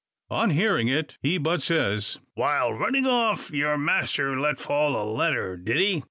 [0.31, 5.55] On hearing it, he but says: "While runnin' off, yur master let fall a letter,
[5.55, 5.99] did he?